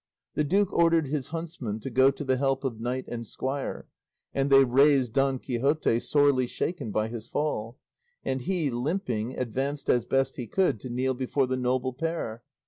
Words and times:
The 0.33 0.43
duke 0.43 0.73
ordered 0.73 1.05
his 1.05 1.27
huntsmen 1.27 1.79
to 1.81 1.91
go 1.91 2.09
to 2.09 2.23
the 2.23 2.37
help 2.37 2.63
of 2.63 2.79
knight 2.79 3.05
and 3.07 3.27
squire, 3.27 3.87
and 4.33 4.49
they 4.49 4.63
raised 4.65 5.13
Don 5.13 5.37
Quixote, 5.37 5.99
sorely 5.99 6.47
shaken 6.47 6.89
by 6.89 7.07
his 7.07 7.27
fall; 7.27 7.77
and 8.25 8.41
he, 8.41 8.71
limping, 8.71 9.37
advanced 9.37 9.91
as 9.91 10.03
best 10.05 10.37
he 10.37 10.47
could 10.47 10.79
to 10.79 10.89
kneel 10.89 11.13
before 11.13 11.45
the 11.45 11.55
noble 11.55 11.93
pair. 11.93 12.41